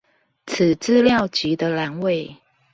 [0.47, 2.35] 此資料集的欄位